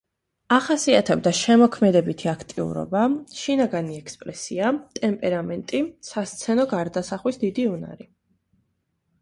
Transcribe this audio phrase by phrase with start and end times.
[0.55, 3.03] ახასიათებდა შემოქმედებითი აქტიურობა,
[3.41, 8.11] შინაგანი ექსპრესია, ტემპერამენტი, სასცენო გარდასახვის დიდი უნარი.